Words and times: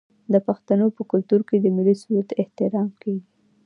د 0.33 0.35
پښتنو 0.47 0.85
په 0.95 1.01
کلتور 1.11 1.41
کې 1.49 1.57
د 1.59 1.65
ملي 1.75 1.95
سرود 2.01 2.27
احترام 2.41 2.89
کیږي. 3.01 3.25